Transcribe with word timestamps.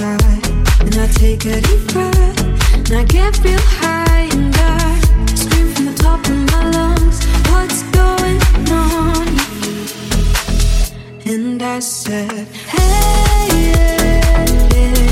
And 0.00 0.94
I 0.96 1.06
take 1.12 1.44
a 1.44 1.60
deep 1.60 1.92
breath 1.92 2.40
and 2.72 2.92
I 2.92 3.04
get 3.04 3.38
real 3.44 3.60
high 3.60 4.26
and 4.32 4.54
I 4.56 5.00
scream 5.34 5.68
from 5.74 5.84
the 5.84 5.94
top 5.94 6.26
of 6.26 6.36
my 6.50 6.70
lungs, 6.70 7.22
What's 7.50 7.82
going 7.90 8.40
on? 8.70 9.28
And 11.26 11.62
I 11.62 11.80
said, 11.80 12.48
Hey, 12.68 13.48
yeah, 13.52 14.68
yeah. 14.74 15.11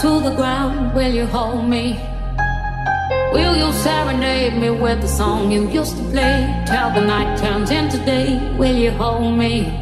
to 0.00 0.20
the 0.20 0.34
ground, 0.34 0.94
will 0.94 1.12
you 1.12 1.26
hold 1.26 1.68
me? 1.68 1.98
Will 3.32 3.56
you 3.56 3.72
serenade 3.72 4.56
me 4.60 4.70
with 4.70 5.00
the 5.00 5.08
song 5.08 5.50
you 5.50 5.68
used 5.68 5.96
to 5.96 6.02
play? 6.10 6.64
Till 6.66 6.90
the 6.94 7.00
night 7.00 7.38
turns 7.38 7.70
into 7.70 7.98
day, 8.04 8.38
will 8.56 8.76
you 8.76 8.90
hold 8.92 9.36
me? 9.36 9.73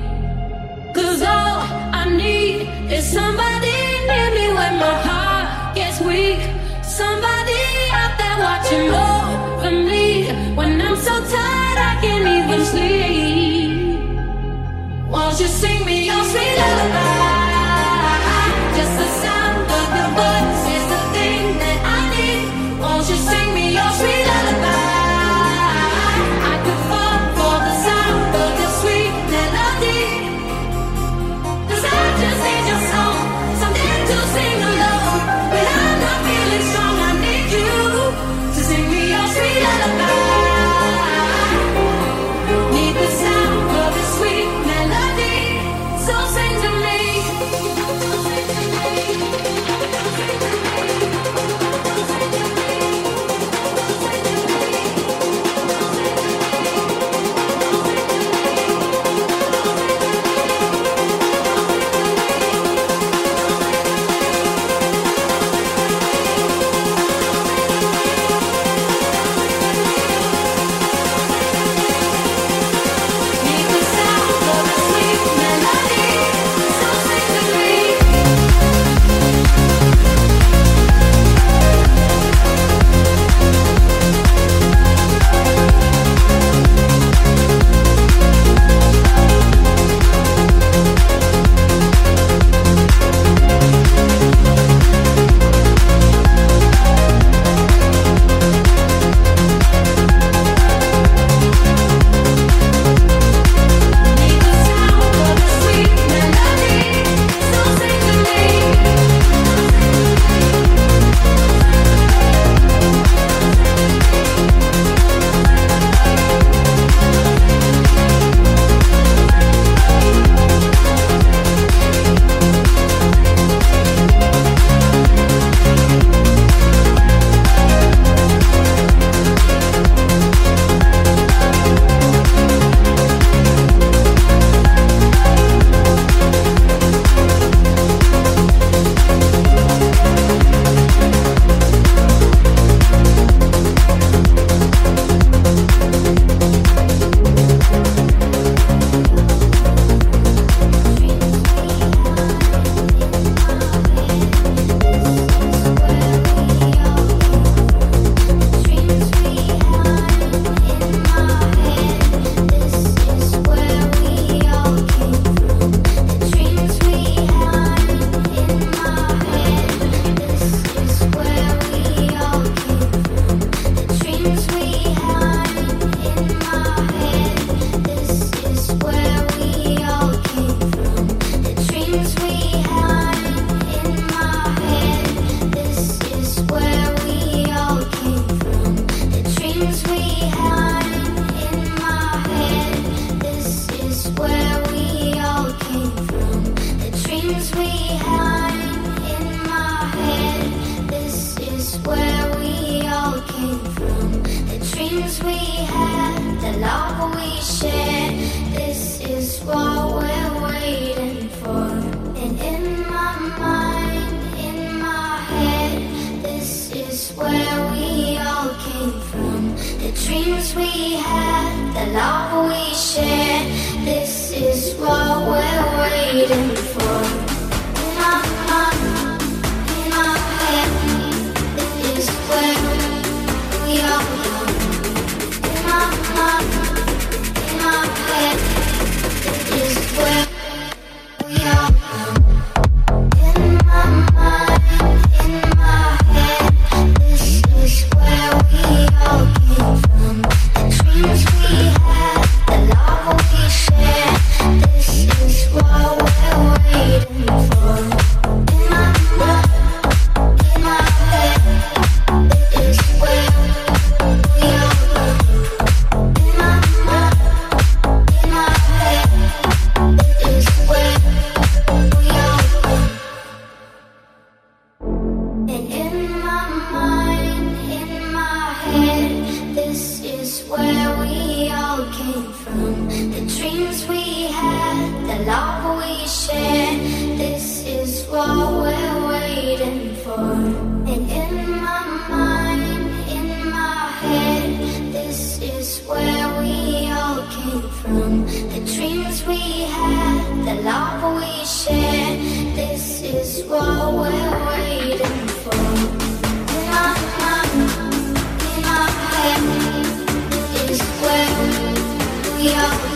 We 312.42 312.91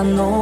остановки 0.00 0.39